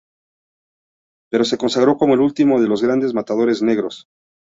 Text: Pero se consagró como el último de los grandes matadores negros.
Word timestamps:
Pero 1.29 1.45
se 1.45 1.59
consagró 1.59 1.95
como 1.95 2.15
el 2.15 2.21
último 2.21 2.59
de 2.59 2.67
los 2.67 2.81
grandes 2.81 3.13
matadores 3.13 3.61
negros. 3.61 4.07